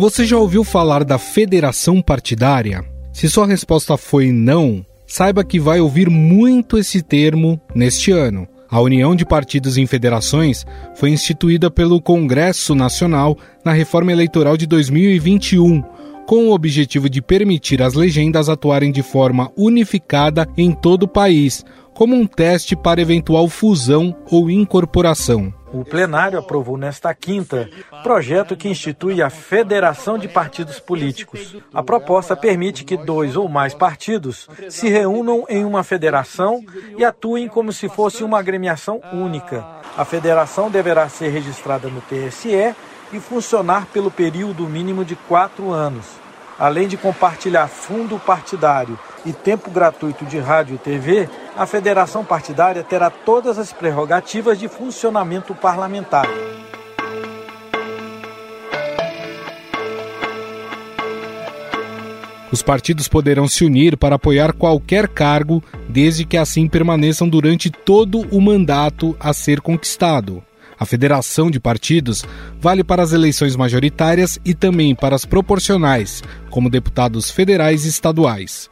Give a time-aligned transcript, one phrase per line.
[0.00, 2.82] Você já ouviu falar da federação partidária?
[3.12, 8.48] Se sua resposta foi não, saiba que vai ouvir muito esse termo neste ano.
[8.70, 14.66] A União de Partidos em Federações foi instituída pelo Congresso Nacional na reforma eleitoral de
[14.66, 15.82] 2021,
[16.26, 21.62] com o objetivo de permitir às legendas atuarem de forma unificada em todo o país,
[22.00, 25.52] como um teste para eventual fusão ou incorporação.
[25.70, 27.68] O plenário aprovou nesta quinta
[28.02, 31.54] projeto que institui a Federação de Partidos Políticos.
[31.74, 36.64] A proposta permite que dois ou mais partidos se reúnam em uma federação
[36.96, 39.62] e atuem como se fosse uma agremiação única.
[39.94, 42.74] A federação deverá ser registrada no TSE
[43.12, 46.19] e funcionar pelo período mínimo de quatro anos.
[46.60, 52.82] Além de compartilhar fundo partidário e tempo gratuito de rádio e TV, a federação partidária
[52.84, 56.26] terá todas as prerrogativas de funcionamento parlamentar.
[62.52, 68.20] Os partidos poderão se unir para apoiar qualquer cargo, desde que assim permaneçam durante todo
[68.30, 70.42] o mandato a ser conquistado.
[70.80, 72.24] A federação de partidos
[72.58, 78.70] vale para as eleições majoritárias e também para as proporcionais, como deputados federais e estaduais.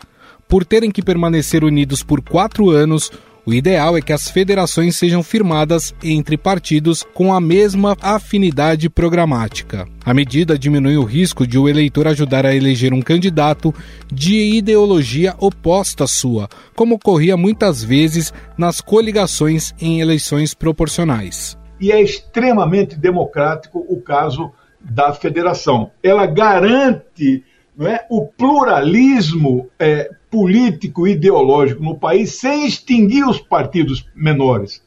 [0.49, 3.13] Por terem que permanecer unidos por quatro anos,
[3.45, 9.87] o ideal é que as federações sejam firmadas entre partidos com a mesma afinidade programática.
[10.03, 13.75] A medida diminui o risco de o eleitor ajudar a eleger um candidato
[14.11, 21.58] de ideologia oposta à sua, como ocorria muitas vezes nas coligações em eleições proporcionais.
[21.81, 25.91] E é extremamente democrático o caso da federação.
[26.03, 27.45] Ela garante
[27.81, 34.83] é, o pluralismo é, político ideológico no país sem extinguir os partidos menores.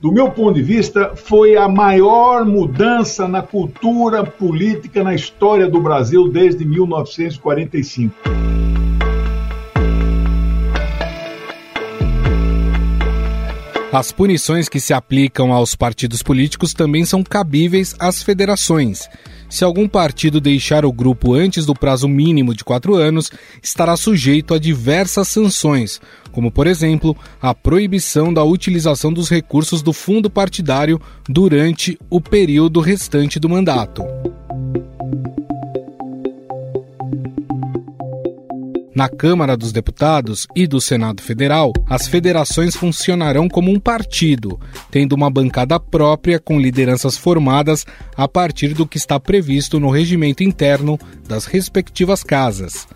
[0.00, 5.78] Do meu ponto de vista, foi a maior mudança na cultura política na história do
[5.78, 8.14] Brasil desde 1945.
[13.92, 19.08] As punições que se aplicam aos partidos políticos também são cabíveis às federações.
[19.48, 24.54] Se algum partido deixar o grupo antes do prazo mínimo de quatro anos, estará sujeito
[24.54, 26.00] a diversas sanções,
[26.30, 32.78] como, por exemplo, a proibição da utilização dos recursos do fundo partidário durante o período
[32.78, 34.04] restante do mandato.
[39.00, 45.14] Na Câmara dos Deputados e do Senado Federal, as federações funcionarão como um partido, tendo
[45.14, 50.98] uma bancada própria com lideranças formadas a partir do que está previsto no regimento interno
[51.26, 52.86] das respectivas casas.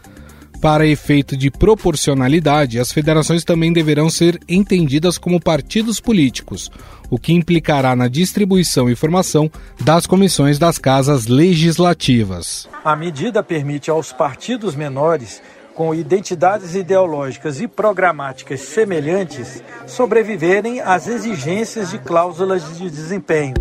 [0.61, 6.71] Para efeito de proporcionalidade, as federações também deverão ser entendidas como partidos políticos,
[7.11, 9.51] o que implicará na distribuição e formação
[9.81, 12.69] das comissões das casas legislativas.
[12.85, 15.41] A medida permite aos partidos menores
[15.75, 23.55] com identidades ideológicas e programáticas semelhantes sobreviverem às exigências de cláusulas de desempenho.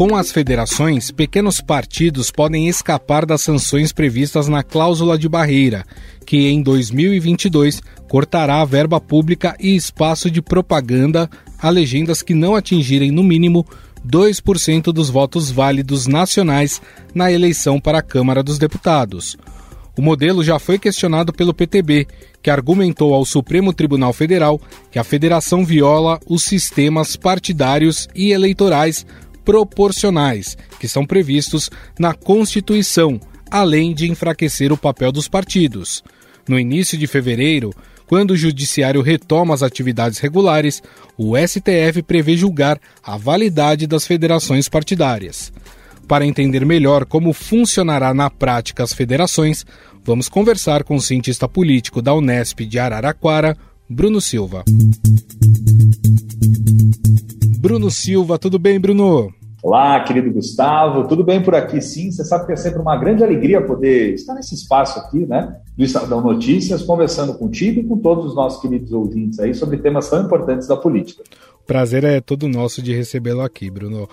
[0.00, 5.84] Com as federações, pequenos partidos podem escapar das sanções previstas na cláusula de barreira,
[6.24, 11.28] que em 2022 cortará a verba pública e espaço de propaganda
[11.60, 13.66] a legendas que não atingirem, no mínimo,
[14.06, 16.80] 2% dos votos válidos nacionais
[17.14, 19.36] na eleição para a Câmara dos Deputados.
[19.96, 22.06] O modelo já foi questionado pelo PTB,
[22.42, 29.04] que argumentou ao Supremo Tribunal Federal que a federação viola os sistemas partidários e eleitorais
[29.44, 36.02] proporcionais que são previstos na Constituição, além de enfraquecer o papel dos partidos.
[36.48, 37.74] No início de fevereiro,
[38.10, 40.82] quando o Judiciário retoma as atividades regulares,
[41.16, 45.52] o STF prevê julgar a validade das federações partidárias.
[46.08, 49.64] Para entender melhor como funcionará na prática as federações,
[50.04, 53.56] vamos conversar com o cientista político da Unesp de Araraquara,
[53.88, 54.64] Bruno Silva.
[57.60, 59.32] Bruno Silva, tudo bem, Bruno?
[59.62, 61.82] Olá, querido Gustavo, tudo bem por aqui?
[61.82, 65.54] Sim, você sabe que é sempre uma grande alegria poder estar nesse espaço aqui, né,
[65.76, 70.08] do Estadão Notícias, conversando contigo e com todos os nossos queridos ouvintes aí sobre temas
[70.08, 71.22] tão importantes da política.
[71.62, 74.08] O prazer é todo nosso de recebê-lo aqui, Bruno.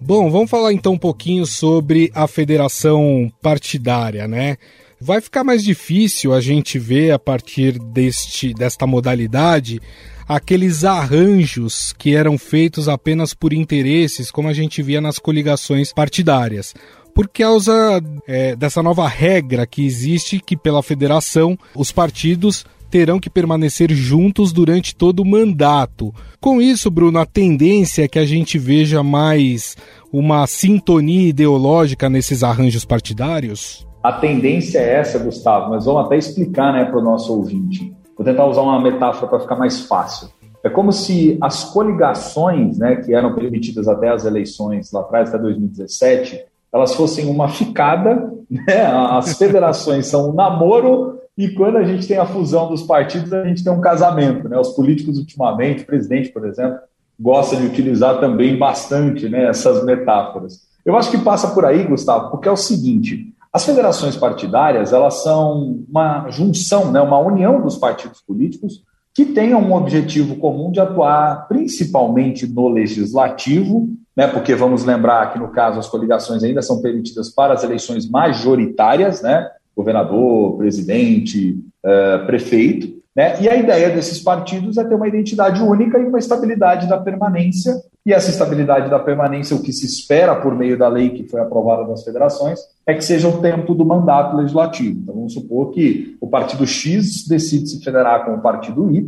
[0.00, 4.56] Bom, vamos falar então um pouquinho sobre a federação partidária, né?
[5.00, 9.80] Vai ficar mais difícil a gente ver a partir deste, desta modalidade
[10.28, 16.74] aqueles arranjos que eram feitos apenas por interesses, como a gente via nas coligações partidárias
[17.14, 23.28] por causa é, dessa nova regra que existe, que pela federação os partidos terão que
[23.28, 26.14] permanecer juntos durante todo o mandato.
[26.40, 29.76] Com isso, Bruno, a tendência é que a gente veja mais
[30.12, 33.84] uma sintonia ideológica nesses arranjos partidários?
[34.02, 37.92] A tendência é essa, Gustavo, mas vamos até explicar né, para o nosso ouvinte.
[38.18, 40.28] Vou tentar usar uma metáfora para ficar mais fácil.
[40.64, 45.38] É como se as coligações, né, que eram permitidas até as eleições lá atrás, até
[45.38, 48.84] 2017, elas fossem uma ficada, né?
[49.10, 53.44] as federações são um namoro e quando a gente tem a fusão dos partidos, a
[53.44, 54.48] gente tem um casamento.
[54.48, 54.58] Né?
[54.58, 56.80] Os políticos, ultimamente, o presidente, por exemplo,
[57.18, 60.66] gosta de utilizar também bastante né, essas metáforas.
[60.84, 65.20] Eu acho que passa por aí, Gustavo, porque é o seguinte: as federações partidárias elas
[65.20, 70.78] são uma junção, né, uma união dos partidos políticos que tenham um objetivo comum de
[70.78, 76.80] atuar principalmente no legislativo, né, porque vamos lembrar que no caso as coligações ainda são
[76.80, 83.36] permitidas para as eleições majoritárias, né, governador, presidente, uh, prefeito, né?
[83.40, 87.74] E a ideia desses partidos é ter uma identidade única e uma estabilidade da permanência.
[88.08, 91.42] E essa estabilidade da permanência, o que se espera por meio da lei que foi
[91.42, 94.98] aprovada nas federações, é que seja o tempo do mandato legislativo.
[95.02, 99.06] Então, vamos supor que o partido X decide se federar com o partido Y,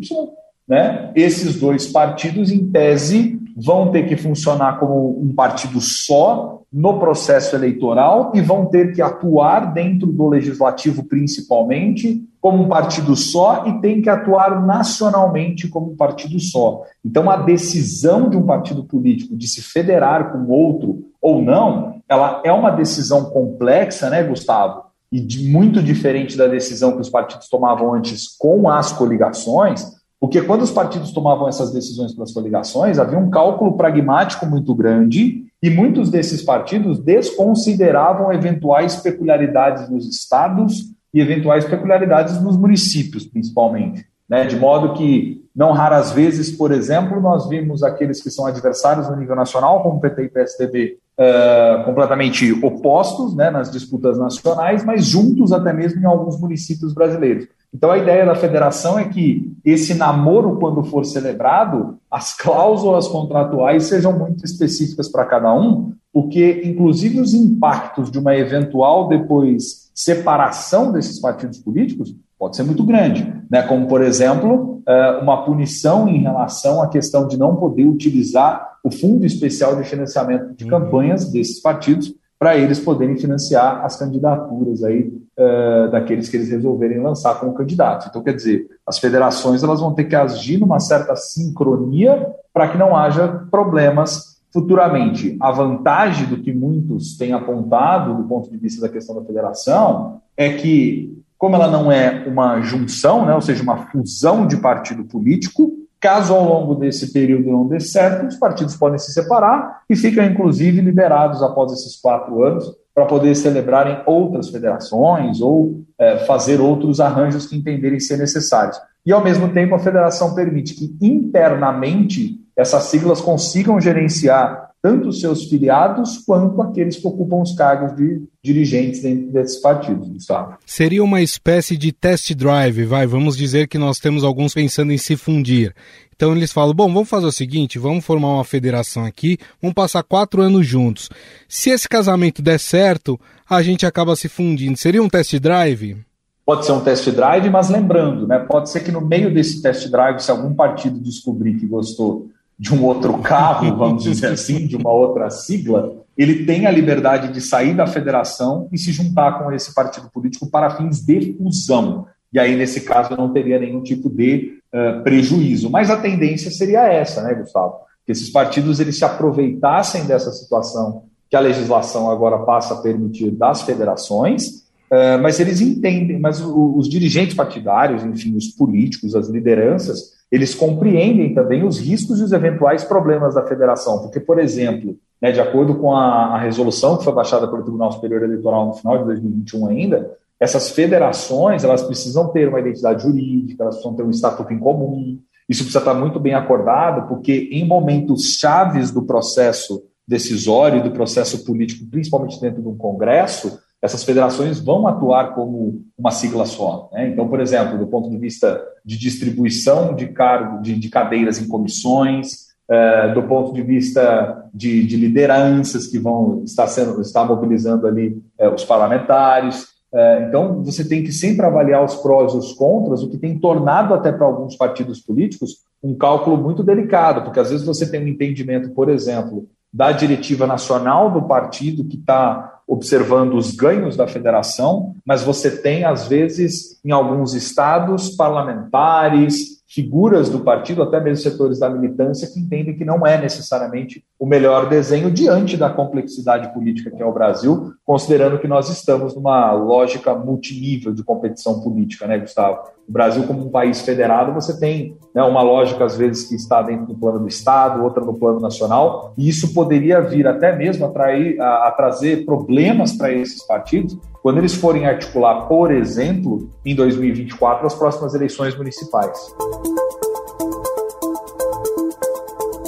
[0.69, 1.13] né?
[1.15, 7.57] Esses dois partidos, em tese, vão ter que funcionar como um partido só no processo
[7.57, 13.81] eleitoral e vão ter que atuar dentro do legislativo principalmente como um partido só e
[13.81, 16.85] tem que atuar nacionalmente como um partido só.
[17.05, 22.41] Então a decisão de um partido político de se federar com outro ou não, ela
[22.45, 24.85] é uma decisão complexa, né, Gustavo?
[25.13, 30.43] E de, muito diferente da decisão que os partidos tomavam antes com as coligações, porque
[30.43, 35.47] quando os partidos tomavam essas decisões para as coligações, havia um cálculo pragmático muito grande
[35.63, 44.05] e muitos desses partidos desconsideravam eventuais peculiaridades nos estados e eventuais peculiaridades nos municípios, principalmente.
[44.29, 44.45] Né?
[44.45, 49.17] De modo que, não raras vezes, por exemplo, nós vimos aqueles que são adversários no
[49.17, 55.05] nível nacional, como PT e PSDB, uh, eh, completamente opostos né, nas disputas nacionais, mas
[55.05, 57.49] juntos até mesmo em alguns municípios brasileiros.
[57.73, 63.85] Então, a ideia da federação é que esse namoro, quando for celebrado, as cláusulas contratuais
[63.85, 70.91] sejam muito específicas para cada um, porque, inclusive, os impactos de uma eventual depois separação
[70.91, 73.63] desses partidos políticos pode ser muito grande, né?
[73.63, 78.91] como, por exemplo, é, uma punição em relação à questão de não poder utilizar o
[78.91, 80.71] Fundo Especial de Financiamento de uhum.
[80.71, 86.99] Campanhas desses partidos para eles poderem financiar as candidaturas aí uh, daqueles que eles resolverem
[86.99, 88.07] lançar como candidatos.
[88.07, 92.79] Então, quer dizer, as federações elas vão ter que agir numa certa sincronia para que
[92.79, 95.37] não haja problemas futuramente.
[95.39, 100.23] A vantagem do que muitos têm apontado do ponto de vista da questão da federação
[100.35, 105.05] é que, como ela não é uma junção, né, ou seja, uma fusão de partido
[105.05, 109.95] político, Caso ao longo desse período não dê certo, os partidos podem se separar e
[109.95, 112.65] ficam, inclusive, liberados após esses quatro anos
[112.95, 118.81] para poder celebrarem outras federações ou é, fazer outros arranjos que entenderem ser necessários.
[119.05, 125.21] E, ao mesmo tempo, a federação permite que internamente essas siglas consigam gerenciar tanto os
[125.21, 130.55] seus filiados quanto aqueles que ocupam os cargos de dirigentes dentro desses partidos, Gustavo.
[130.65, 134.99] Seria uma espécie de test drive, vai, vamos dizer que nós temos alguns pensando em
[134.99, 135.75] se fundir.
[136.15, 140.03] Então eles falam, bom, vamos fazer o seguinte, vamos formar uma federação aqui, vamos passar
[140.03, 141.09] quatro anos juntos.
[141.49, 144.77] Se esse casamento der certo, a gente acaba se fundindo.
[144.77, 145.97] Seria um test drive?
[146.45, 149.89] Pode ser um test drive, mas lembrando, né, pode ser que no meio desse test
[149.89, 152.29] drive, se algum partido descobrir que gostou
[152.61, 157.33] de um outro carro, vamos dizer assim, de uma outra sigla, ele tem a liberdade
[157.33, 162.07] de sair da federação e se juntar com esse partido político para fins de fusão.
[162.31, 165.71] E aí, nesse caso, não teria nenhum tipo de uh, prejuízo.
[165.71, 167.77] Mas a tendência seria essa, né, Gustavo?
[168.05, 173.31] Que esses partidos eles se aproveitassem dessa situação que a legislação agora passa a permitir
[173.31, 180.20] das federações, uh, mas eles entendem, mas os dirigentes partidários, enfim, os políticos, as lideranças,
[180.31, 185.33] eles compreendem também os riscos e os eventuais problemas da federação, porque, por exemplo, né,
[185.33, 188.99] de acordo com a, a, resolução que foi baixada pelo Tribunal Superior Eleitoral no final
[188.99, 194.11] de 2021 ainda, essas federações elas precisam ter uma identidade jurídica, elas precisam ter um
[194.11, 195.19] estatuto em comum,
[195.49, 201.45] isso precisa estar muito bem acordado, porque em momentos chaves do processo decisório, do processo
[201.45, 206.91] político, principalmente dentro de um congresso, essas federações vão atuar como uma sigla só.
[206.93, 207.09] Né?
[207.09, 211.49] Então, por exemplo, do ponto de vista de distribuição de cargo, de, de cadeiras em
[211.49, 217.87] comissões, é, do ponto de vista de, de, lideranças que vão estar sendo, estar mobilizando
[217.87, 222.53] ali é, os parlamentares, É, então, você tem que sempre avaliar os prós e os
[222.53, 227.41] contras, o que tem tornado até para alguns partidos políticos um cálculo muito delicado, porque
[227.41, 232.60] às vezes você tem um entendimento, por exemplo, da diretiva nacional do partido que está
[232.71, 240.29] observando os ganhos da federação, mas você tem, às vezes, em alguns estados, parlamentares, figuras
[240.29, 244.69] do partido, até mesmo setores da militância, que entendem que não é necessariamente o melhor
[244.69, 250.13] desenho diante da complexidade política que é o Brasil, considerando que nós estamos numa lógica
[250.13, 252.59] multinível de competição política, né, Gustavo?
[252.89, 256.61] O Brasil, como um país federado, você tem né, uma lógica, às vezes, que está
[256.61, 260.85] dentro do plano do Estado, outra no plano nacional, e isso poderia vir até mesmo
[260.87, 266.51] a, trair, a, a trazer problemas para esses partidos, quando eles forem articular, por exemplo,
[266.65, 269.35] em 2024, as próximas eleições municipais.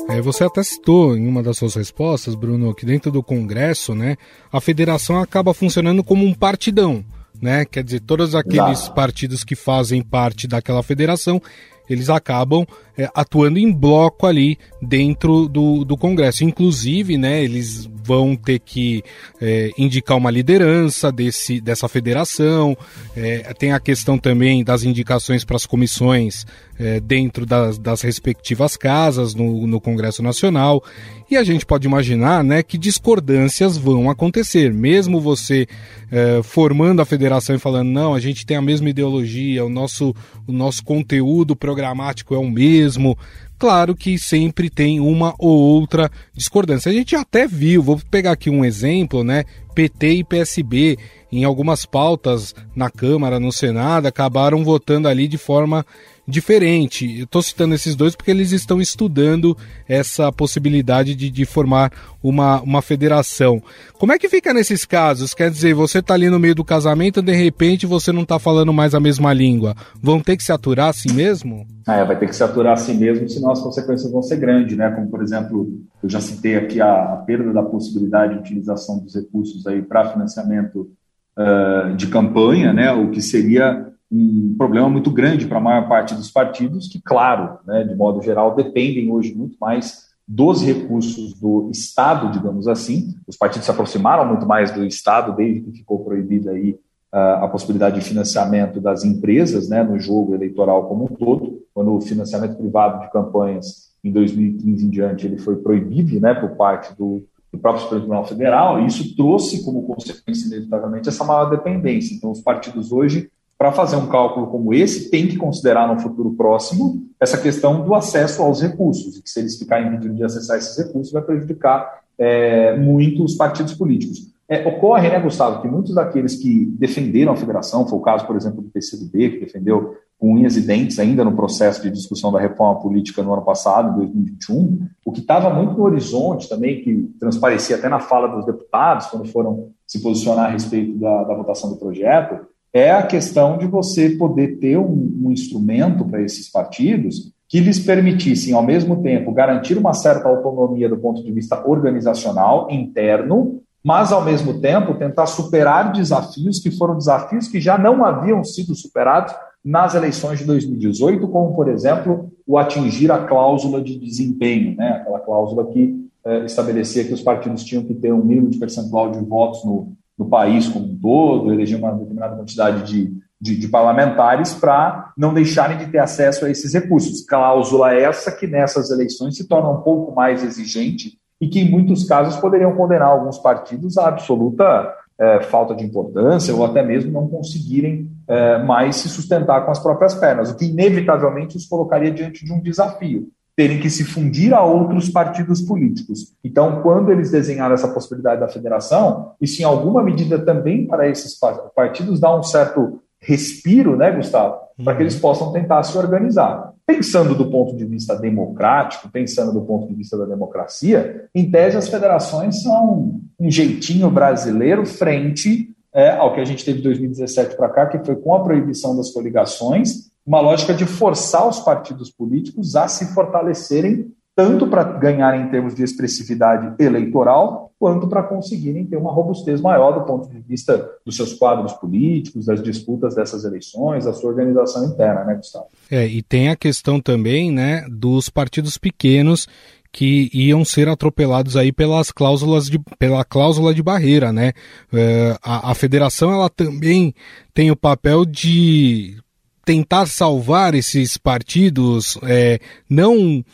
[0.09, 4.17] É, você até citou em uma das suas respostas, Bruno, que dentro do Congresso, né,
[4.53, 7.05] a federação acaba funcionando como um partidão,
[7.41, 7.65] né?
[7.65, 11.41] Quer dizer, todos aqueles partidos que fazem parte daquela federação,
[11.89, 12.65] eles acabam
[12.97, 16.45] é, atuando em bloco ali dentro do, do Congresso.
[16.45, 19.03] Inclusive, né, eles vão ter que
[19.41, 22.77] é, indicar uma liderança desse, dessa federação.
[23.17, 26.45] É, tem a questão também das indicações para as comissões
[26.79, 30.83] é, dentro das, das, respectivas casas no, no, Congresso Nacional.
[31.31, 35.67] E a gente pode imaginar né, que discordâncias vão acontecer, mesmo você
[36.11, 40.15] é, formando a federação e falando, não, a gente tem a mesma ideologia, o nosso,
[40.47, 43.17] o nosso conteúdo programático é o mesmo.
[43.63, 46.91] Claro que sempre tem uma ou outra discordância.
[46.91, 49.45] A gente até viu, vou pegar aqui um exemplo, né?
[49.73, 50.99] PT e PSB,
[51.33, 55.85] em algumas pautas na Câmara, no Senado, acabaram votando ali de forma
[56.27, 57.23] diferente.
[57.23, 59.57] Estou citando esses dois porque eles estão estudando
[59.89, 61.91] essa possibilidade de, de, formar
[62.23, 63.61] uma, uma federação.
[63.99, 65.35] Como é que fica nesses casos?
[65.35, 68.73] Quer dizer, você está ali no meio do casamento, de repente você não está falando
[68.73, 69.75] mais a mesma língua.
[70.01, 71.67] Vão ter que se aturar assim mesmo?
[71.89, 74.91] É, vai ter que se aturar assim mesmo, senão as consequências vão ser grandes, né?
[74.91, 79.15] Como, por exemplo, eu já citei aqui a, a perda da possibilidade de utilização dos
[79.15, 80.93] recursos aí para financiamento
[81.37, 82.93] uh, de campanha, né?
[82.93, 87.59] O que seria um problema muito grande para a maior parte dos partidos, que, claro,
[87.67, 93.15] né, de modo geral, dependem hoje muito mais dos recursos do Estado, digamos assim.
[93.27, 96.79] Os partidos se aproximaram muito mais do Estado desde que ficou proibida aí
[97.13, 102.01] a possibilidade de financiamento das empresas né, no jogo eleitoral como um todo, quando o
[102.01, 107.23] financiamento privado de campanhas em 2015 em diante ele foi proibido né, por parte do,
[107.53, 112.15] do próprio Supremo Tribunal Federal, e isso trouxe como consequência, inevitavelmente, essa maior dependência.
[112.15, 113.31] Então, os partidos hoje
[113.63, 117.95] para fazer um cálculo como esse, tem que considerar no futuro próximo essa questão do
[117.95, 122.01] acesso aos recursos, e que se eles ficarem impedidos de acessar esses recursos, vai prejudicar
[122.19, 124.32] é, muito os partidos políticos.
[124.53, 128.37] É, ocorre, né, Gustavo, que muitos daqueles que defenderam a federação, foi o caso, por
[128.37, 132.39] exemplo, do PCdoB, que defendeu com unhas e dentes ainda no processo de discussão da
[132.39, 137.11] reforma política no ano passado, em 2021, o que estava muito no horizonte também, que
[137.19, 141.71] transparecia até na fala dos deputados, quando foram se posicionar a respeito da, da votação
[141.71, 147.33] do projeto, é a questão de você poder ter um, um instrumento para esses partidos
[147.49, 152.71] que lhes permitissem, ao mesmo tempo, garantir uma certa autonomia do ponto de vista organizacional,
[152.71, 158.45] interno, mas, ao mesmo tempo, tentar superar desafios que foram desafios que já não haviam
[158.45, 159.35] sido superados
[159.65, 165.01] nas eleições de 2018, como, por exemplo, o atingir a cláusula de desempenho, né?
[165.01, 169.11] aquela cláusula que eh, estabelecia que os partidos tinham que ter um mínimo de percentual
[169.11, 173.69] de votos no, no país como um todo, eleger uma determinada quantidade de, de, de
[173.69, 177.25] parlamentares para não deixarem de ter acesso a esses recursos.
[177.25, 182.05] Cláusula essa que nessas eleições se torna um pouco mais exigente e que, em muitos
[182.05, 187.27] casos, poderiam condenar alguns partidos à absoluta é, falta de importância ou até mesmo não
[187.27, 192.45] conseguirem é, mais se sustentar com as próprias pernas, o que inevitavelmente os colocaria diante
[192.45, 196.33] de um desafio terem que se fundir a outros partidos políticos.
[196.45, 201.39] Então, quando eles desenharam essa possibilidade da federação, isso em alguma medida também para esses
[201.75, 204.85] partidos dá um certo respiro, né, Gustavo, uhum.
[204.85, 206.72] para que eles possam tentar se organizar.
[206.87, 211.77] Pensando do ponto de vista democrático, pensando do ponto de vista da democracia, em tese
[211.77, 217.57] as federações são um jeitinho brasileiro frente é, ao que a gente teve de 2017
[217.57, 222.11] para cá, que foi com a proibição das coligações uma lógica de forçar os partidos
[222.11, 228.87] políticos a se fortalecerem tanto para ganhar em termos de expressividade eleitoral, quanto para conseguirem
[228.87, 233.45] ter uma robustez maior do ponto de vista dos seus quadros políticos, das disputas dessas
[233.45, 235.67] eleições, da sua organização interna, né, Gustavo?
[235.91, 239.47] É, e tem a questão também, né, dos partidos pequenos
[239.93, 244.53] que iam ser atropelados aí pelas cláusulas de, pela cláusula de barreira, né?
[244.91, 247.13] É, a, a federação ela também
[247.53, 249.19] tem o papel de
[249.67, 252.59] tentar salvar esses partidos, é,
[252.89, 253.45] não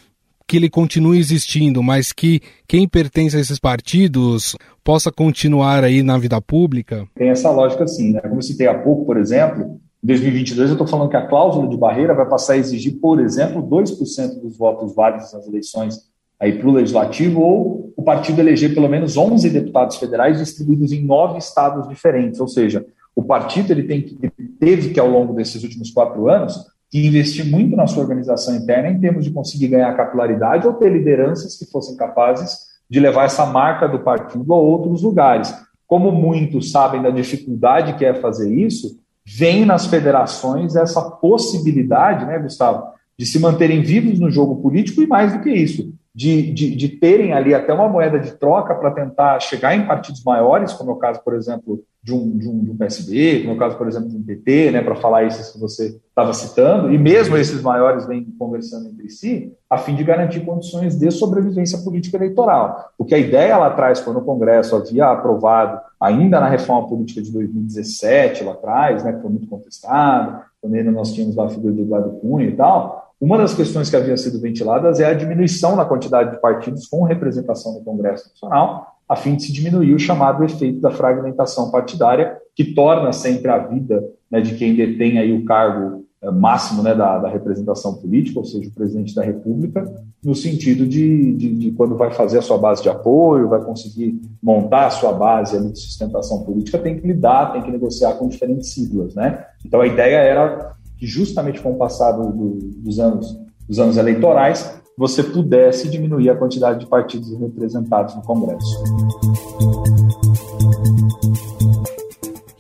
[0.49, 6.17] que ele continue existindo, mas que quem pertence a esses partidos possa continuar aí na
[6.17, 7.07] vida pública?
[7.15, 8.21] Tem essa lógica sim, né?
[8.23, 11.69] Como eu citei há pouco, por exemplo, em 2022 eu estou falando que a cláusula
[11.69, 16.09] de barreira vai passar a exigir, por exemplo, 2% dos votos válidos nas eleições
[16.41, 21.05] aí para o legislativo ou o partido eleger pelo menos 11 deputados federais distribuídos em
[21.05, 24.17] nove estados diferentes, ou seja, o partido ele tem que,
[24.59, 28.89] teve que ao longo desses últimos quatro anos que investir muito na sua organização interna
[28.89, 33.45] em termos de conseguir ganhar capilaridade ou ter lideranças que fossem capazes de levar essa
[33.45, 35.55] marca do partido a outros lugares.
[35.87, 42.39] Como muitos sabem da dificuldade que é fazer isso, vem nas federações essa possibilidade, né,
[42.39, 46.75] Gustavo, de se manterem vivos no jogo político e mais do que isso, de, de,
[46.75, 50.91] de terem ali até uma moeda de troca para tentar chegar em partidos maiores, como
[50.91, 53.87] é o caso, por exemplo, de um, de um, PSB, como é o caso, por
[53.87, 57.61] exemplo, de um PT, né, para falar isso que você estava citando, e mesmo esses
[57.61, 62.93] maiores vêm conversando entre si, a fim de garantir condições de sobrevivência política eleitoral.
[62.97, 67.33] Porque a ideia lá atrás, quando o Congresso havia aprovado, ainda na reforma política de
[67.33, 71.75] 2017, lá atrás, né, que foi muito contestado, quando ainda nós tínhamos lá a figura
[71.75, 75.75] de Eduardo Cunha e tal, uma das questões que havia sido ventiladas é a diminuição
[75.75, 79.99] na quantidade de partidos com representação no Congresso Nacional, a fim de se diminuir o
[79.99, 85.33] chamado efeito da fragmentação partidária, que torna sempre a vida né, de quem detém aí
[85.33, 89.89] o cargo é, máximo né, da, da, representação política, ou seja, o presidente da República,
[90.23, 94.21] no sentido de, de, de, quando vai fazer a sua base de apoio, vai conseguir
[94.43, 98.29] montar a sua base ali, de sustentação política, tem que lidar, tem que negociar com
[98.29, 99.15] diferentes siglas.
[99.15, 99.45] Né?
[99.65, 103.39] Então a ideia era que justamente com o passar do, dos, anos,
[103.69, 108.83] dos anos eleitorais, você pudesse diminuir a quantidade de partidos representados no Congresso.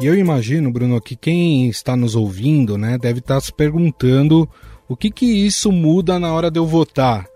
[0.00, 4.48] E eu imagino, Bruno, que quem está nos ouvindo, né, deve estar se perguntando
[4.88, 7.26] o que que isso muda na hora de eu votar.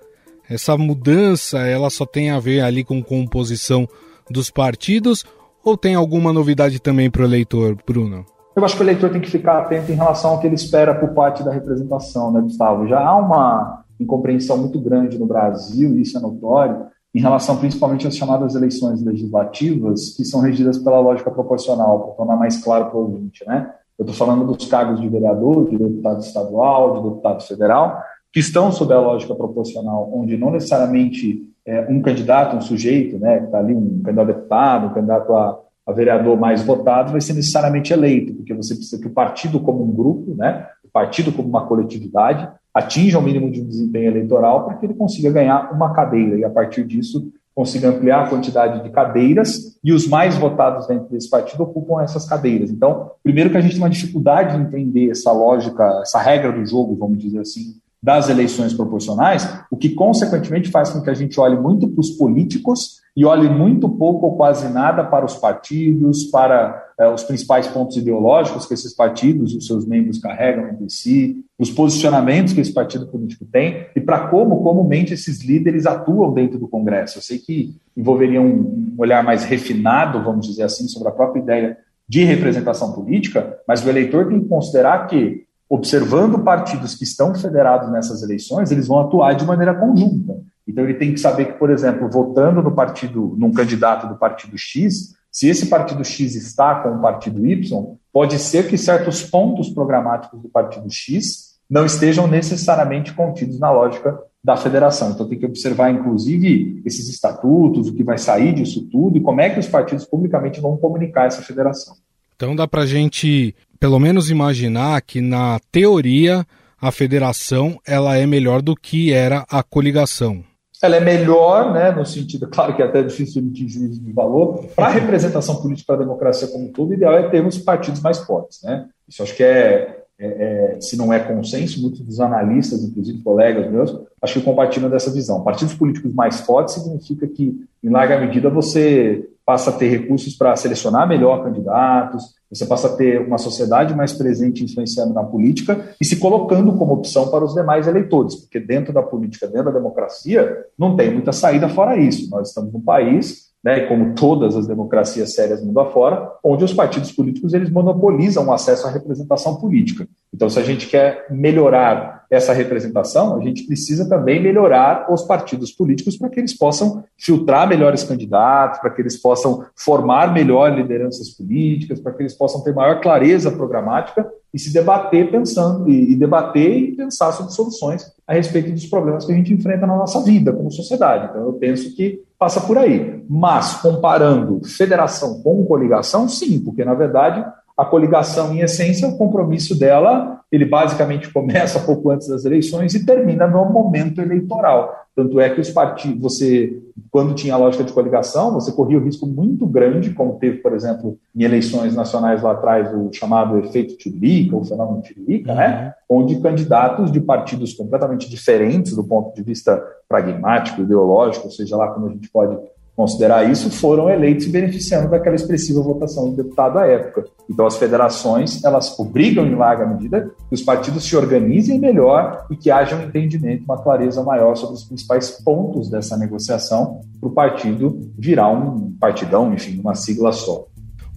[0.48, 3.88] Essa mudança, ela só tem a ver ali com composição
[4.30, 5.24] dos partidos
[5.64, 8.24] ou tem alguma novidade também para o eleitor, Bruno?
[8.54, 10.94] Eu acho que o eleitor tem que ficar atento em relação ao que ele espera
[10.94, 12.86] por parte da representação, né, Gustavo?
[12.86, 18.06] Já há uma incompreensão muito grande no Brasil, e isso é notório, em relação principalmente
[18.06, 22.96] às chamadas eleições legislativas, que são regidas pela lógica proporcional, para tornar mais claro para
[22.96, 23.44] o ouvinte.
[23.46, 23.70] Né?
[23.98, 28.72] Eu estou falando dos cargos de vereador, de deputado estadual, de deputado federal, que estão
[28.72, 33.58] sob a lógica proporcional, onde não necessariamente é, um candidato, um sujeito, né, que está
[33.58, 37.92] ali, um candidato a deputado, um candidato a a vereador mais votado vai ser necessariamente
[37.92, 42.48] eleito, porque você precisa que o partido como um grupo, né, partido como uma coletividade,
[42.74, 46.50] atinja o mínimo de desempenho eleitoral para que ele consiga ganhar uma cadeira e a
[46.50, 51.64] partir disso consiga ampliar a quantidade de cadeiras e os mais votados dentro desse partido
[51.64, 52.70] ocupam essas cadeiras.
[52.70, 56.64] Então, primeiro que a gente tem uma dificuldade de entender essa lógica, essa regra do
[56.64, 61.38] jogo, vamos dizer assim, das eleições proporcionais, o que consequentemente faz com que a gente
[61.38, 66.24] olhe muito para os políticos e olhe muito pouco ou quase nada para os partidos,
[66.24, 71.44] para é, os principais pontos ideológicos que esses partidos os seus membros carregam entre si,
[71.56, 76.58] os posicionamentos que esse partido político tem e para como comumente esses líderes atuam dentro
[76.58, 77.18] do Congresso.
[77.18, 81.40] Eu sei que envolveria um, um olhar mais refinado, vamos dizer assim, sobre a própria
[81.40, 87.34] ideia de representação política, mas o eleitor tem que considerar que observando partidos que estão
[87.34, 90.34] federados nessas eleições, eles vão atuar de maneira conjunta.
[90.68, 94.52] Então ele tem que saber que, por exemplo, votando no partido, num candidato do partido
[94.58, 99.70] X, se esse partido X está com o partido Y, pode ser que certos pontos
[99.70, 105.12] programáticos do partido X não estejam necessariamente contidos na lógica da federação.
[105.12, 109.40] Então tem que observar, inclusive, esses estatutos, o que vai sair disso tudo e como
[109.40, 111.96] é que os partidos publicamente vão comunicar essa federação.
[112.36, 116.46] Então dá para a gente, pelo menos, imaginar que na teoria
[116.80, 120.44] a federação ela é melhor do que era a coligação.
[120.80, 124.66] Ela é melhor, né, no sentido, claro que é até difícil emitir juízo de valor,
[124.76, 128.00] para a representação política para a democracia como um todo, o ideal é termos partidos
[128.00, 128.62] mais fortes.
[128.62, 128.86] Né?
[129.08, 133.68] Isso acho que é, é, é, se não é consenso, muitos dos analistas, inclusive colegas
[133.68, 135.42] meus, acho que compartilham dessa visão.
[135.42, 140.54] Partidos políticos mais fortes significa que, em larga medida, você passa a ter recursos para
[140.56, 146.04] selecionar melhor candidatos, você passa a ter uma sociedade mais presente influenciando na política e
[146.04, 150.66] se colocando como opção para os demais eleitores, porque dentro da política, dentro da democracia,
[150.78, 152.30] não tem muita saída fora isso.
[152.30, 157.12] Nós estamos num país né, como todas as democracias sérias mundo afora, onde os partidos
[157.12, 160.06] políticos eles monopolizam o acesso à representação política.
[160.34, 165.70] Então, se a gente quer melhorar essa representação, a gente precisa também melhorar os partidos
[165.70, 171.28] políticos para que eles possam filtrar melhores candidatos, para que eles possam formar melhor lideranças
[171.28, 176.76] políticas, para que eles possam ter maior clareza programática e se debater pensando e, debater
[176.76, 180.52] e pensar sobre soluções a respeito dos problemas que a gente enfrenta na nossa vida
[180.52, 181.28] como sociedade.
[181.30, 183.24] Então, eu penso que passa por aí.
[183.30, 187.44] Mas, comparando federação com coligação, sim, porque, na verdade,
[187.82, 193.04] a coligação, em essência, o compromisso dela, ele basicamente começa pouco antes das eleições e
[193.04, 194.94] termina no momento eleitoral.
[195.14, 199.04] Tanto é que os partidos, você, quando tinha a lógica de coligação, você corria o
[199.04, 203.96] risco muito grande, como teve, por exemplo, em eleições nacionais lá atrás, o chamado efeito
[203.98, 205.66] Tiririca, o fenômeno Tiririca, né?
[205.66, 205.72] uhum.
[205.72, 205.94] né?
[206.08, 212.06] Onde candidatos de partidos completamente diferentes do ponto de vista pragmático, ideológico, seja lá como
[212.06, 212.56] a gente pode
[212.96, 217.24] considerar isso, foram eleitos beneficiando daquela expressiva votação do deputado à época.
[217.48, 222.56] Então, as federações, elas obrigam, em larga medida, que os partidos se organizem melhor e
[222.56, 227.32] que haja um entendimento, uma clareza maior sobre os principais pontos dessa negociação para o
[227.32, 230.66] partido virar um partidão, enfim, uma sigla só.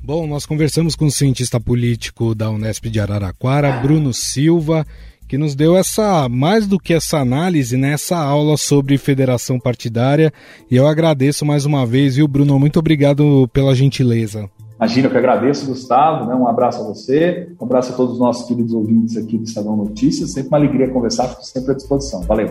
[0.04, 4.86] Bom, nós conversamos com o cientista político da Unesp de Araraquara, Bruno Silva,
[5.28, 10.32] que nos deu essa, mais do que essa análise, né, essa aula sobre federação partidária.
[10.70, 12.60] E eu agradeço mais uma vez, viu, Bruno?
[12.60, 14.50] Muito obrigado pela gentileza.
[14.78, 16.26] Imagina, eu que agradeço, Gustavo.
[16.26, 16.36] Né?
[16.36, 19.76] Um abraço a você, um abraço a todos os nossos queridos ouvintes aqui do Estadão
[19.76, 20.32] Notícias.
[20.32, 22.22] Sempre uma alegria conversar, fico sempre à disposição.
[22.24, 22.50] Valeu.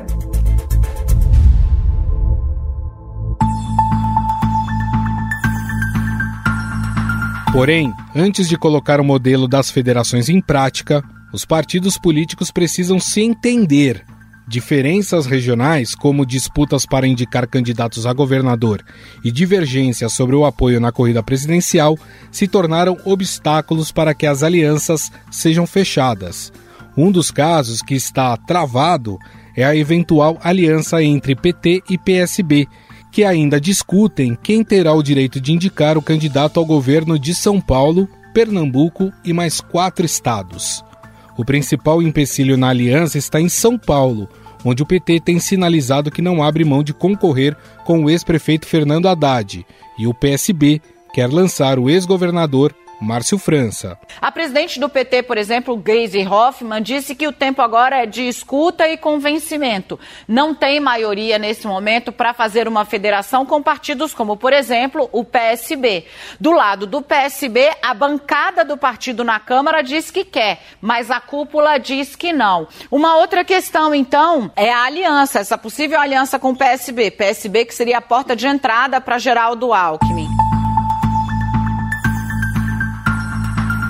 [7.53, 11.05] Porém, antes de colocar o modelo das federações em prática,
[11.35, 14.05] os partidos políticos precisam se entender.
[14.47, 18.85] Diferenças regionais, como disputas para indicar candidatos a governador
[19.25, 21.99] e divergências sobre o apoio na corrida presidencial,
[22.31, 26.53] se tornaram obstáculos para que as alianças sejam fechadas.
[26.97, 29.19] Um dos casos que está travado
[29.57, 32.69] é a eventual aliança entre PT e PSB,
[33.11, 37.61] que ainda discutem quem terá o direito de indicar o candidato ao governo de São
[37.61, 40.85] Paulo, Pernambuco e mais quatro estados.
[41.37, 44.29] O principal empecilho na aliança está em São Paulo,
[44.65, 49.09] onde o PT tem sinalizado que não abre mão de concorrer com o ex-prefeito Fernando
[49.09, 49.67] Haddad,
[49.99, 50.81] e o PSB
[51.13, 53.99] quer lançar o ex-governador Márcio França.
[54.21, 58.27] A presidente do PT, por exemplo, Gleisi Hoffmann, disse que o tempo agora é de
[58.27, 59.99] escuta e convencimento.
[60.27, 65.25] Não tem maioria nesse momento para fazer uma federação com partidos como, por exemplo, o
[65.25, 66.07] PSB.
[66.41, 71.21] Do lado do PSB, a bancada do partido na Câmara diz que quer, mas a
[71.21, 72.67] cúpula diz que não.
[72.91, 77.11] Uma outra questão, então, é a aliança, essa possível aliança com o PSB.
[77.11, 80.34] PSB que seria a porta de entrada para Geraldo Alckmin.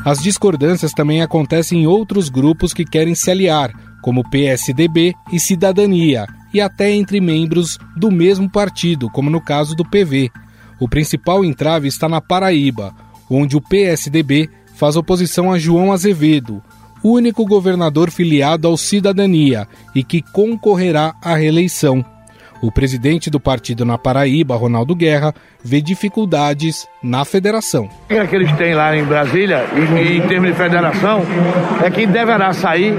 [0.04, 6.26] As discordâncias também acontecem em outros grupos que querem se aliar, como PSDB e Cidadania,
[6.52, 10.30] e até entre membros do mesmo partido, como no caso do PV.
[10.78, 12.94] O principal entrave está na Paraíba,
[13.30, 16.62] onde o PSDB faz oposição a João Azevedo,
[17.02, 22.04] único governador filiado ao Cidadania e que concorrerá à reeleição.
[22.64, 27.90] O presidente do partido na Paraíba, Ronaldo Guerra, vê dificuldades na federação.
[28.04, 31.20] O que, é eles têm lá em Brasília, e, em termos de federação,
[31.84, 32.94] é que deverá sair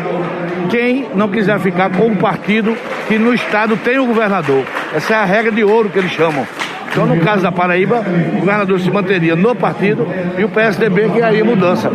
[0.70, 4.68] quem não quiser ficar com o partido que no estado tem o governador.
[4.94, 6.46] Essa é a regra de ouro que eles chamam.
[6.92, 11.24] Então, no caso da Paraíba, o governador se manteria no partido e o PSDB que
[11.24, 11.90] aí mudança.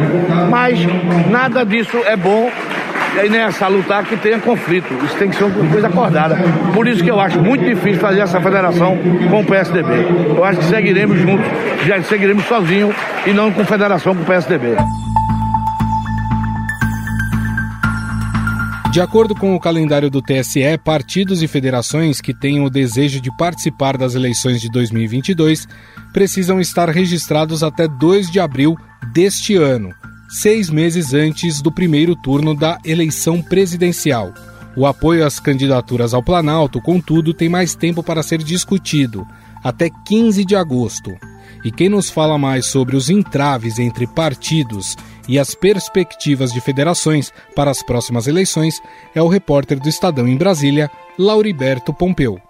[0.50, 0.80] Mas
[1.30, 2.50] nada disso é bom
[3.14, 4.92] e aí nem é salutar que tenha conflito.
[5.04, 6.36] Isso tem que ser uma coisa acordada.
[6.72, 8.96] Por isso que eu acho muito difícil fazer essa federação
[9.28, 9.88] com o PSDB.
[10.36, 11.46] Eu acho que seguiremos juntos,
[11.86, 12.94] já seguiremos sozinhos
[13.26, 14.76] e não com federação com o PSDB.
[18.92, 23.30] De acordo com o calendário do TSE, partidos e federações que tenham o desejo de
[23.36, 25.68] participar das eleições de 2022
[26.12, 28.76] precisam estar registrados até 2 de abril
[29.12, 29.94] deste ano
[30.30, 34.32] seis meses antes do primeiro turno da eleição presidencial.
[34.76, 39.26] O apoio às candidaturas ao Planalto, contudo, tem mais tempo para ser discutido
[39.62, 41.12] até 15 de agosto.
[41.64, 44.96] E quem nos fala mais sobre os entraves entre partidos
[45.28, 48.80] e as perspectivas de federações para as próximas eleições
[49.14, 52.40] é o repórter do Estadão em Brasília, Lauriberto Pompeu.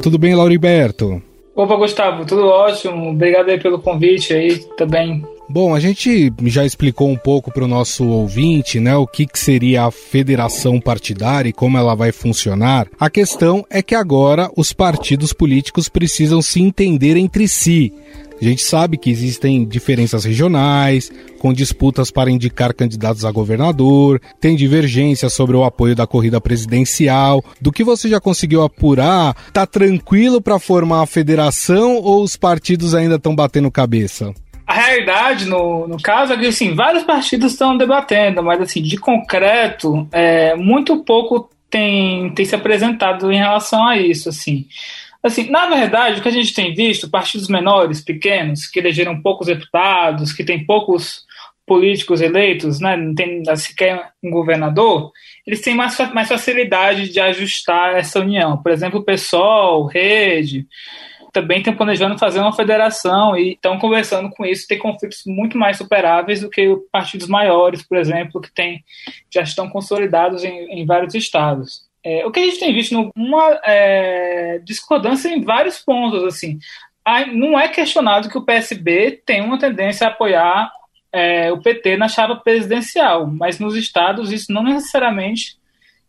[0.00, 1.27] Tudo bem, Lauriberto?
[1.58, 3.10] Opa, Gustavo, tudo ótimo.
[3.10, 5.26] Obrigado aí pelo convite aí também.
[5.50, 9.38] Bom, a gente já explicou um pouco para o nosso ouvinte, né, o que, que
[9.38, 12.86] seria a federação partidária e como ela vai funcionar.
[13.00, 17.94] A questão é que agora os partidos políticos precisam se entender entre si.
[18.40, 24.54] A gente sabe que existem diferenças regionais, com disputas para indicar candidatos a governador, tem
[24.54, 27.42] divergências sobre o apoio da corrida presidencial.
[27.58, 32.94] Do que você já conseguiu apurar, tá tranquilo para formar a federação ou os partidos
[32.94, 34.34] ainda estão batendo cabeça?
[34.68, 38.98] A realidade, no, no caso, é que assim, vários partidos estão debatendo, mas assim, de
[38.98, 44.28] concreto, é, muito pouco tem, tem se apresentado em relação a isso.
[44.28, 44.66] Assim.
[45.22, 49.46] Assim, na verdade, o que a gente tem visto, partidos menores, pequenos, que elegeram poucos
[49.46, 51.26] deputados, que têm poucos
[51.66, 55.12] políticos eleitos, né, não tem sequer um governador,
[55.46, 58.58] eles têm mais, mais facilidade de ajustar essa união.
[58.62, 60.66] Por exemplo, o PSOL, Rede,
[61.32, 65.76] também estão planejando fazer uma federação e estão conversando com isso, ter conflitos muito mais
[65.76, 68.84] superáveis do que partidos maiores, por exemplo, que tem,
[69.30, 71.86] já estão consolidados em, em vários estados.
[72.04, 76.58] É, o que a gente tem visto uma é, discordância em vários pontos, assim,
[77.32, 80.70] não é questionado que o PSB tem uma tendência a apoiar
[81.12, 85.58] é, o PT na chapa presidencial, mas nos estados isso não necessariamente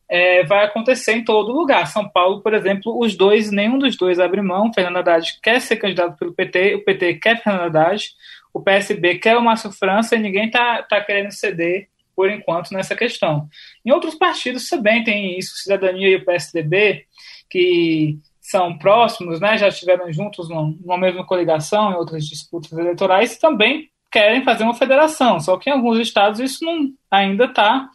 [0.09, 1.85] é, vai acontecer em todo lugar.
[1.87, 4.73] São Paulo, por exemplo, os dois, nenhum dos dois abre mão.
[4.73, 8.09] Fernando Haddad quer ser candidato pelo PT, o PT quer Fernando Haddad,
[8.51, 12.95] o PSB quer o Márcio França e ninguém está tá querendo ceder por enquanto nessa
[12.95, 13.47] questão.
[13.85, 17.05] Em outros partidos também tem isso, Cidadania e o PSDB,
[17.49, 23.89] que são próximos, né, já estiveram juntos numa mesma coligação em outras disputas eleitorais, também
[24.11, 27.87] querem fazer uma federação, só que em alguns estados isso não, ainda está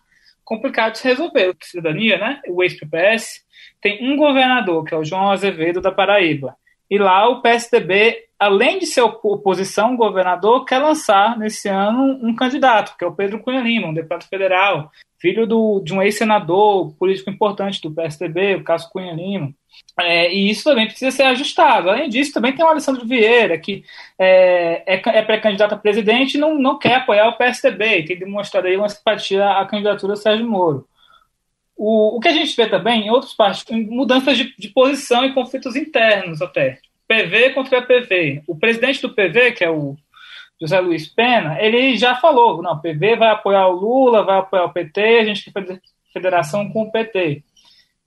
[0.45, 1.57] complicado de se resolver.
[1.63, 3.45] Cidadania, né, o ex-PPS,
[3.81, 6.57] tem um governador, que é o João Azevedo da Paraíba.
[6.91, 12.97] E lá o PSDB, além de ser oposição, governador, quer lançar nesse ano um candidato,
[12.97, 17.31] que é o Pedro Cunha Lima, um deputado federal, filho do, de um ex-senador político
[17.31, 19.55] importante do PSDB, o Cássio Cunha Lima.
[19.99, 21.89] É, e isso também precisa ser ajustado.
[21.89, 23.83] Além disso, também tem o Alessandro Vieira, que
[24.19, 28.19] é, é, é pré-candidato a presidente e não, não quer apoiar o PSDB, e tem
[28.19, 30.87] demonstrado aí uma simpatia à candidatura Sérgio Moro.
[31.75, 35.33] O, o que a gente vê também em outros partidos, mudanças de, de posição e
[35.33, 36.79] conflitos internos até.
[37.07, 38.43] PV contra PV.
[38.47, 39.97] O presidente do PV, que é o
[40.61, 44.65] José Luiz Pena, ele já falou, não, o PV vai apoiar o Lula, vai apoiar
[44.65, 45.81] o PT, a gente quer
[46.13, 47.43] federação com o PT.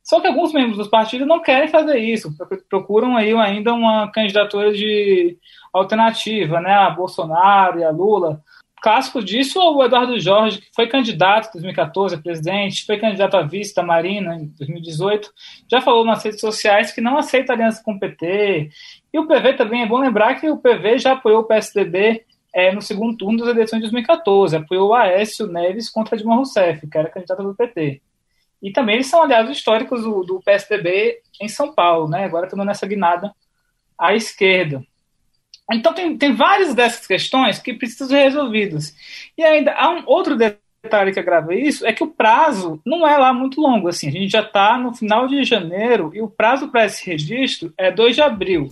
[0.02, 2.34] Só que alguns membros dos partidos não querem fazer isso,
[2.70, 5.38] procuram aí ainda uma candidatura de
[5.74, 8.42] alternativa, né, a Bolsonaro e a Lula.
[8.82, 13.42] Clássico disso o Eduardo Jorge, que foi candidato em 2014 a presidente, foi candidato a
[13.42, 15.34] vice da Marina em 2018,
[15.70, 18.70] já falou nas redes sociais que não aceita aliança com o PT.
[19.12, 22.72] E o PV também, é bom lembrar que o PV já apoiou o PSDB é,
[22.72, 26.98] no segundo turno das eleições de 2014, apoiou o Aécio Neves contra Dilma Rousseff, que
[26.98, 28.02] era candidata do PT.
[28.62, 32.26] E também eles são aliados históricos do, do PSDB em São Paulo, né?
[32.26, 33.32] Agora estamos nessa guinada
[33.98, 34.84] à esquerda.
[35.72, 38.96] Então tem, tem várias dessas questões que precisam ser resolvidas.
[39.38, 43.18] E ainda há um outro detalhe que agrava isso, é que o prazo não é
[43.18, 43.90] lá muito longo.
[43.90, 47.74] Assim, a gente já está no final de janeiro e o prazo para esse registro
[47.78, 48.70] é 2 de abril,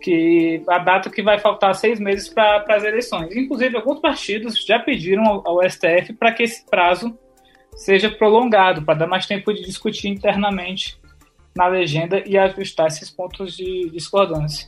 [0.00, 3.36] que a data que vai faltar seis meses para as eleições.
[3.36, 7.16] Inclusive, alguns partidos já pediram ao, ao STF para que esse prazo
[7.76, 10.98] seja prolongado, para dar mais tempo de discutir internamente
[11.54, 14.66] na legenda e ajustar esses pontos de discordância.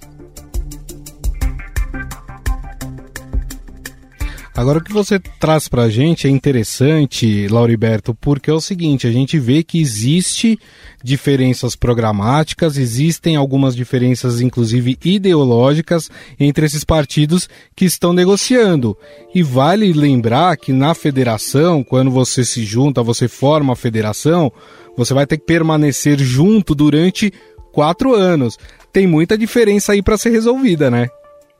[4.56, 9.04] Agora, o que você traz para a gente é interessante, Lauriberto, porque é o seguinte:
[9.04, 10.56] a gente vê que existe
[11.02, 18.96] diferenças programáticas, existem algumas diferenças, inclusive ideológicas, entre esses partidos que estão negociando.
[19.34, 24.52] E vale lembrar que na federação, quando você se junta, você forma a federação,
[24.96, 27.32] você vai ter que permanecer junto durante
[27.72, 28.56] quatro anos.
[28.92, 31.08] Tem muita diferença aí para ser resolvida, né?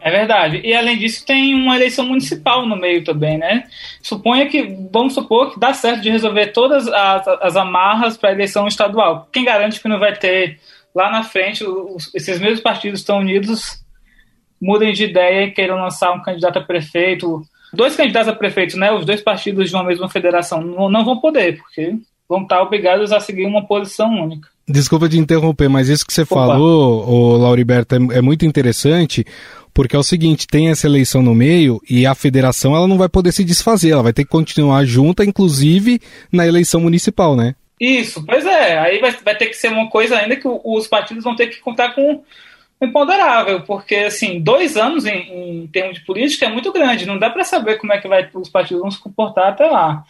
[0.04, 0.60] É verdade.
[0.62, 3.64] E além disso, tem uma eleição municipal no meio também, né?
[4.02, 4.62] Suponha que,
[4.92, 9.26] vamos supor que dá certo de resolver todas as, as amarras para a eleição estadual.
[9.32, 10.60] Quem garante que não vai ter
[10.94, 13.82] lá na frente os, esses mesmos partidos estão unidos,
[14.60, 17.42] mudem de ideia e queiram lançar um candidato a prefeito.
[17.72, 18.92] Dois candidatos a prefeito, né?
[18.92, 21.96] Os dois partidos de uma mesma federação não, não vão poder, porque
[22.28, 24.50] vão estar obrigados a seguir uma posição única.
[24.66, 26.35] Desculpa de interromper, mas isso que você Opa.
[26.35, 29.24] falou, o Lauriberto, é, é muito interessante,
[29.74, 33.09] porque é o seguinte, tem essa eleição no meio e a federação ela não vai
[33.09, 36.00] poder se desfazer, ela vai ter que continuar junta, inclusive
[36.33, 37.55] na eleição municipal, né?
[37.79, 38.79] Isso, pois é.
[38.79, 41.61] Aí vai, vai ter que ser uma coisa ainda que os partidos vão ter que
[41.61, 42.22] contar com
[42.81, 47.31] imponderável, porque assim, dois anos em, em termos de política é muito grande, não dá
[47.31, 50.05] para saber como é que vai, os partidos vão se comportar até lá.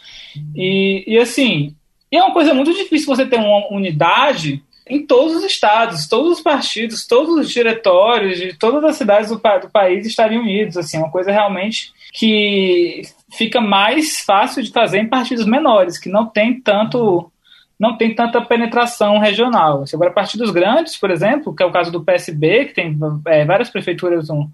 [0.54, 1.74] E, e assim,
[2.10, 6.38] e é uma coisa muito difícil você ter uma unidade em todos os estados, todos
[6.38, 10.98] os partidos, todos os diretórios de todas as cidades do, do país estariam unidos, assim,
[10.98, 16.26] é uma coisa realmente que fica mais fácil de fazer em partidos menores, que não
[16.26, 17.30] tem tanto
[17.78, 19.84] não tem tanta penetração regional.
[19.92, 23.68] Agora, partidos grandes, por exemplo, que é o caso do PSB, que tem é, várias
[23.68, 24.48] prefeituras no,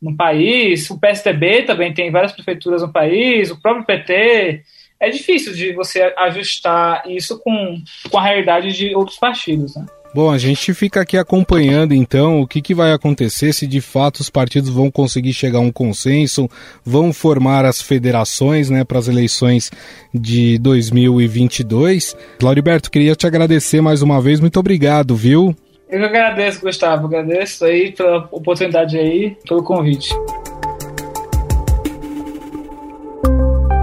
[0.00, 4.64] no país, o PSDB também tem várias prefeituras no país, o próprio PT.
[5.00, 9.76] É difícil de você ajustar isso com, com a realidade de outros partidos.
[9.76, 9.84] Né?
[10.14, 14.20] Bom, a gente fica aqui acompanhando então o que, que vai acontecer, se de fato
[14.20, 16.48] os partidos vão conseguir chegar a um consenso,
[16.82, 19.70] vão formar as federações né, para as eleições
[20.14, 22.16] de 2022.
[22.38, 25.54] Claudiberto, queria te agradecer mais uma vez, muito obrigado, viu?
[25.88, 30.08] Eu que agradeço, Gustavo, agradeço aí pela oportunidade aí, pelo convite.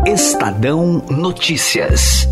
[0.06, 2.28] Estadão Notícias.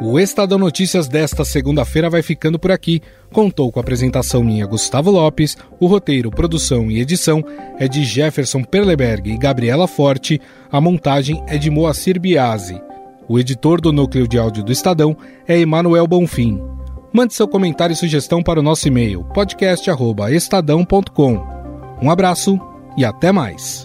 [0.00, 3.02] O Estadão Notícias desta segunda-feira vai ficando por aqui.
[3.32, 7.42] Contou com a apresentação minha Gustavo Lopes, o roteiro, produção e edição
[7.76, 12.80] é de Jefferson Perleberg e Gabriela Forte, a montagem é de Moacir Biasi.
[13.28, 15.16] O editor do núcleo de áudio do Estadão
[15.48, 16.62] é Emanuel Bonfim.
[17.12, 21.44] Mande seu comentário e sugestão para o nosso e-mail podcast@estadão.com.
[22.00, 22.60] Um abraço
[22.96, 23.84] e até mais.